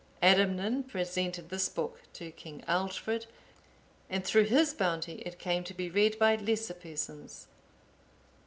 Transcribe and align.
Adamnan 0.23 0.81
presented 0.81 1.49
this 1.49 1.69
book 1.69 2.01
to 2.11 2.31
King 2.31 2.63
Aldfrid, 2.67 3.27
and 4.09 4.25
through 4.25 4.45
his 4.45 4.73
bounty 4.73 5.21
it 5.27 5.37
came 5.37 5.63
to 5.65 5.75
be 5.75 5.91
read 5.91 6.17
by 6.17 6.35
lesser 6.37 6.73
persons. 6.73 7.45